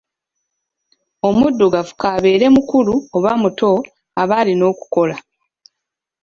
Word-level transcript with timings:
Omuddugavu 1.27 1.93
kaabeere 2.01 2.45
mukulu 2.55 2.93
oba 3.15 3.31
muto, 3.41 3.69
ab'alina 4.21 4.63
okukola. 4.71 5.15